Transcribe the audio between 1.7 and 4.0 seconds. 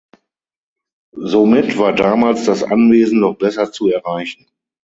war damals das Anwesen noch besser zu